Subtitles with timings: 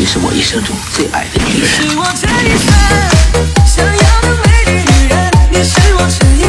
[0.00, 1.60] 你是我一生中最爱的女人。
[1.60, 2.72] 你是我这一生
[3.66, 6.39] 想要的美丽女人你是我这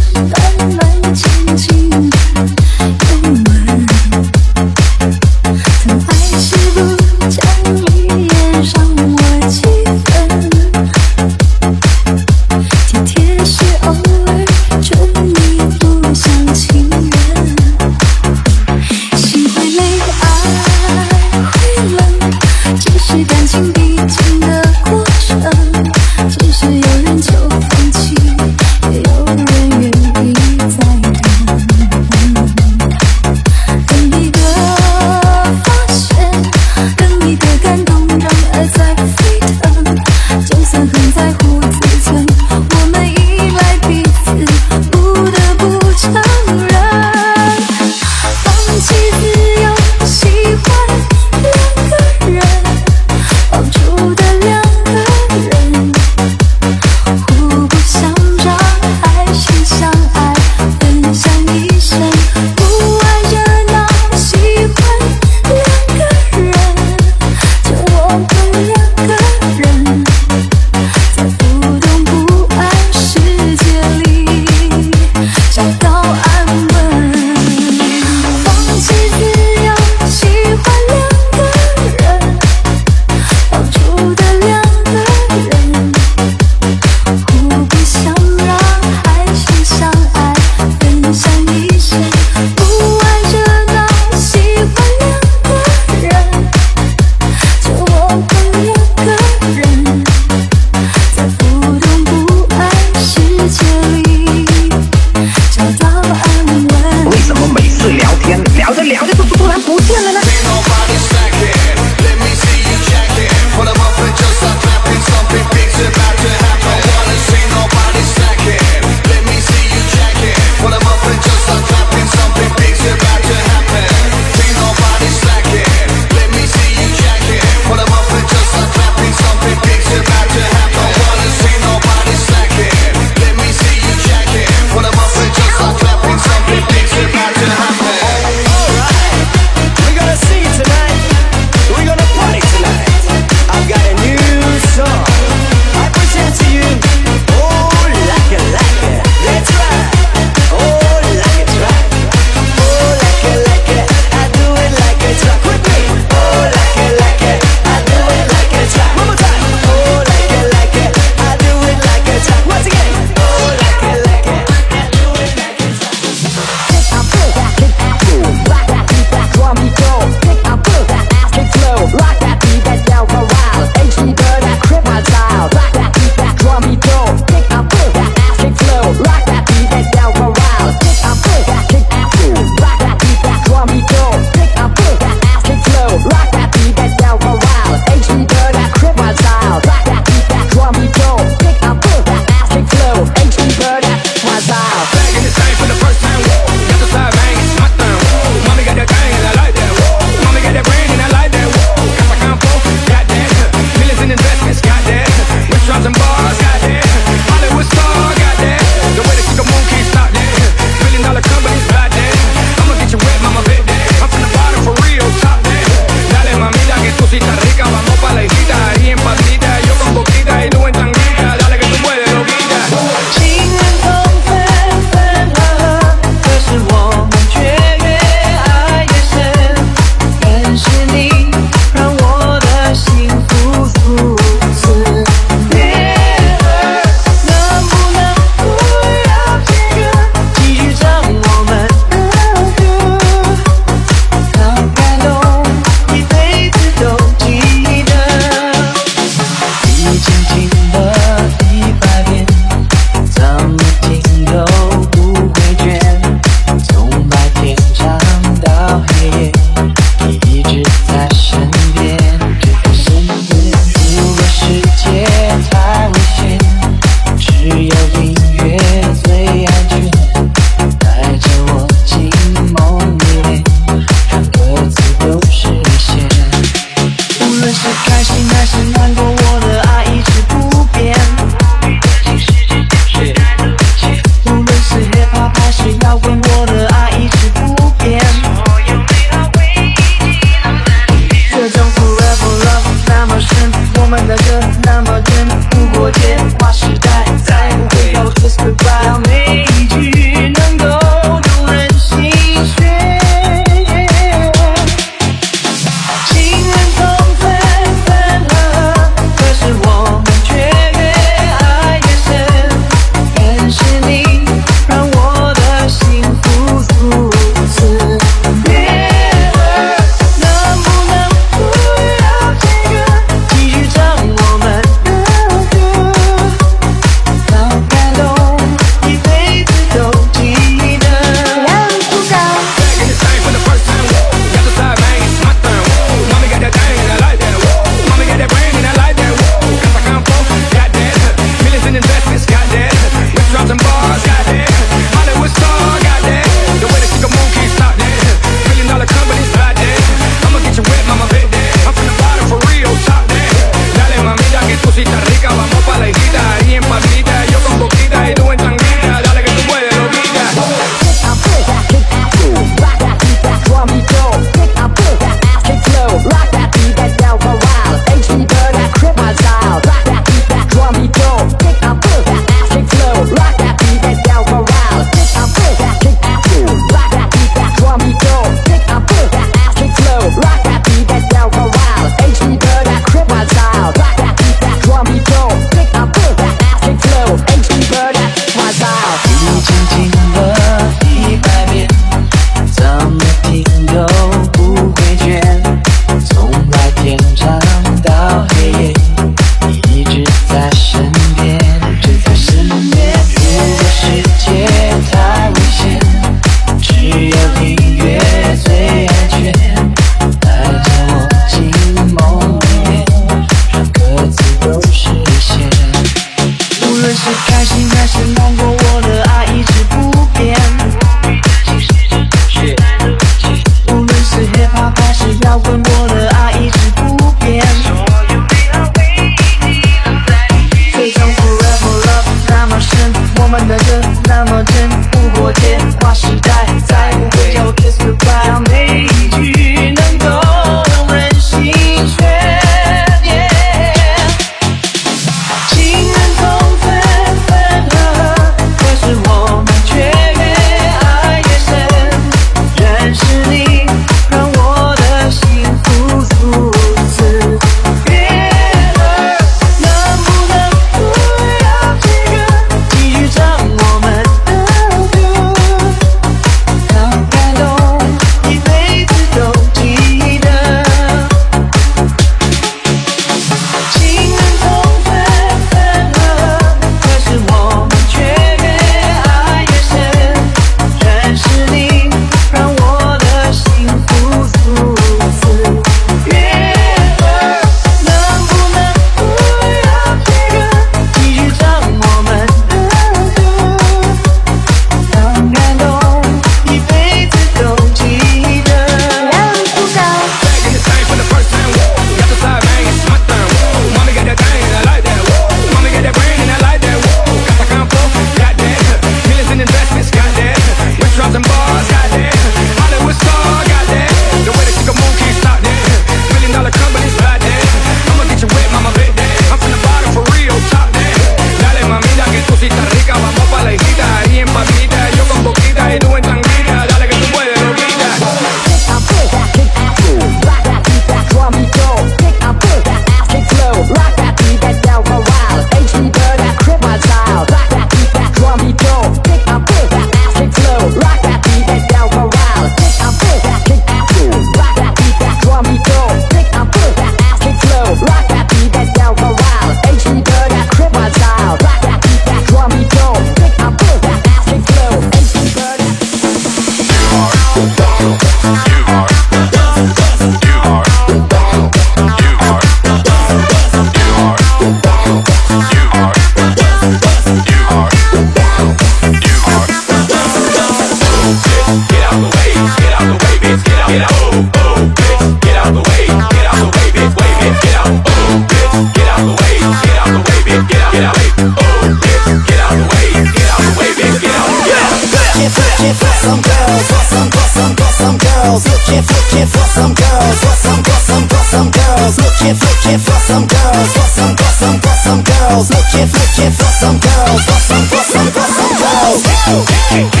[592.63, 595.49] looking for some girls, for some, for some, for some girls.
[595.49, 600.00] Looking, looking for some girls, for some, for some, for some girls.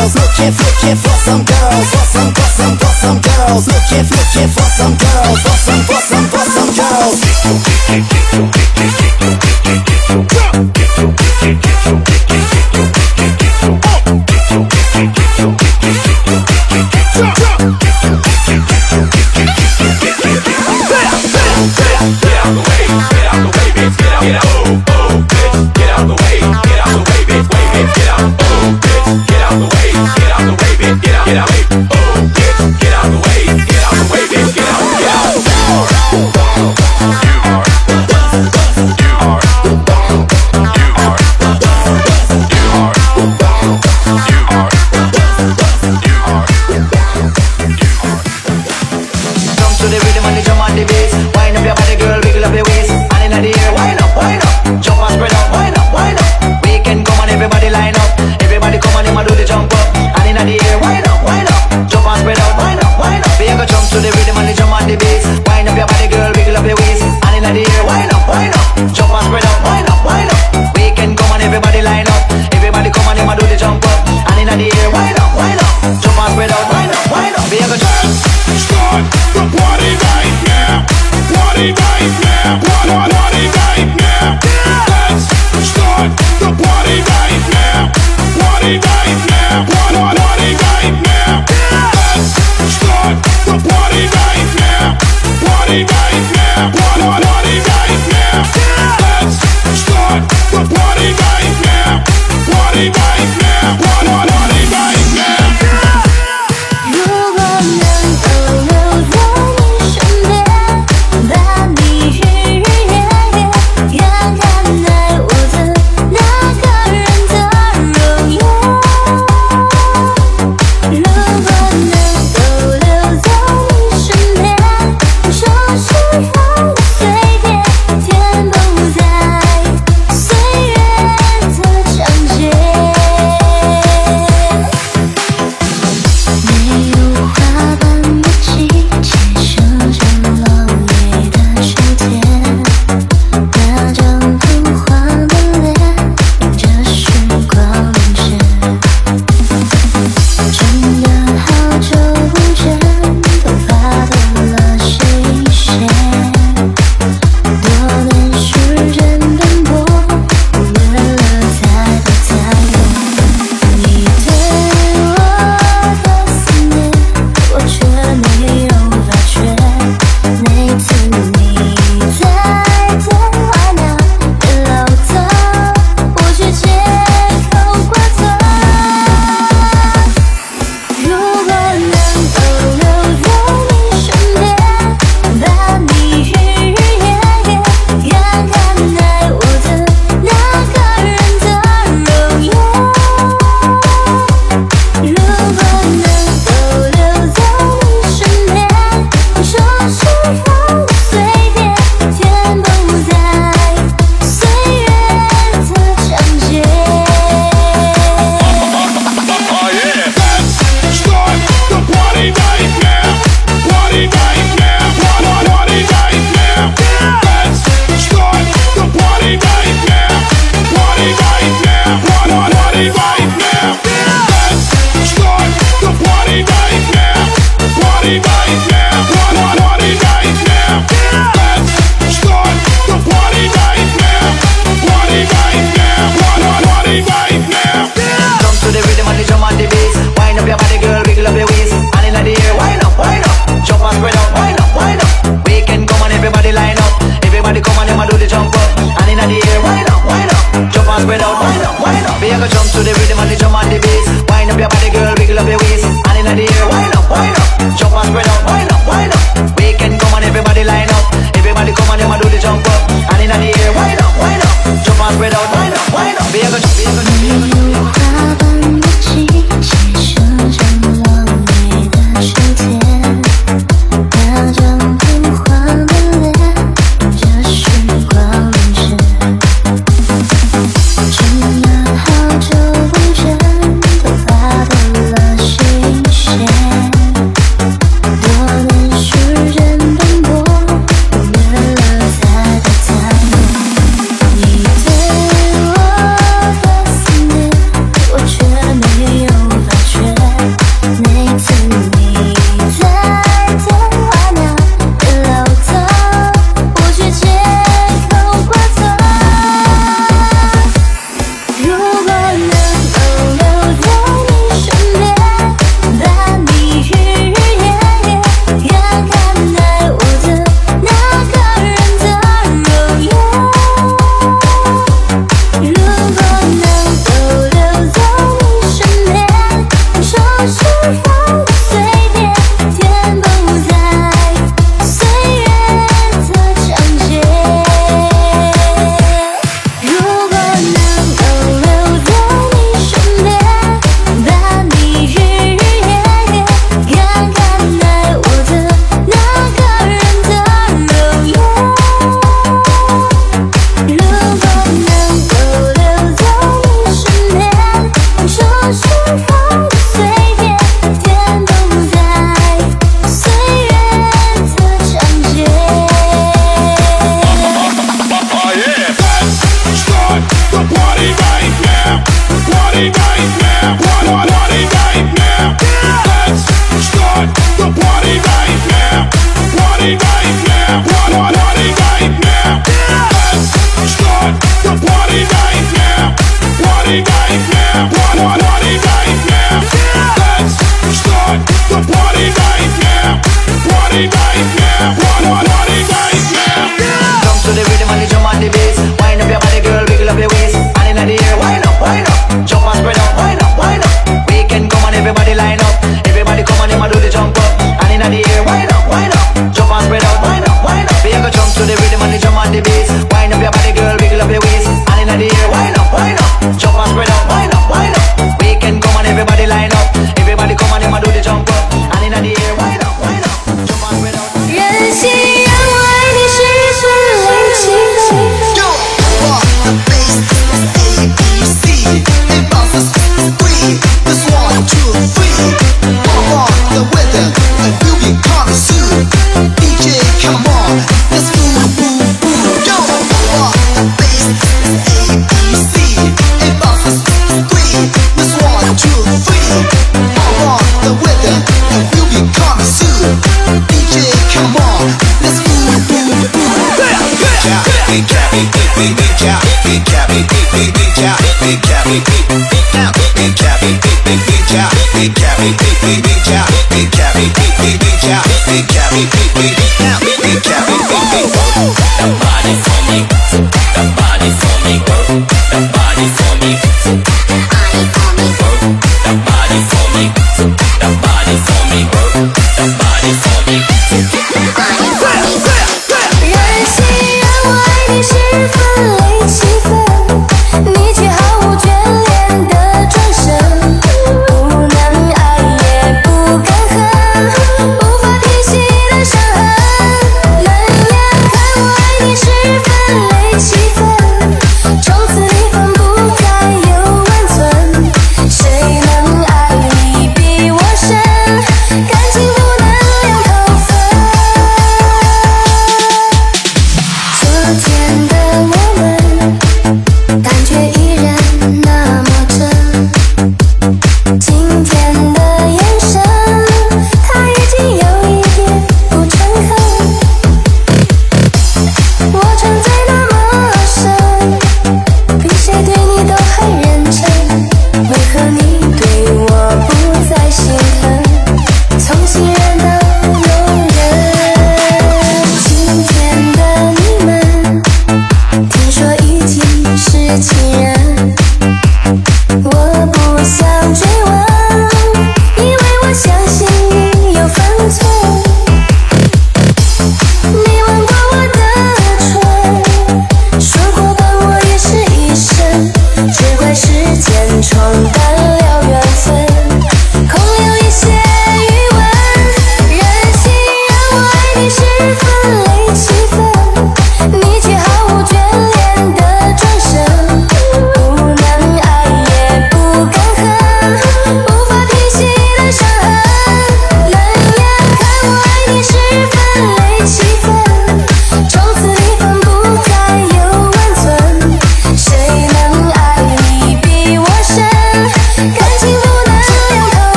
[0.00, 4.48] girls looking, looking for some girls, for some, for some, for some girls looking, looking
[4.48, 7.20] for some girls, for some, for some, for some girls.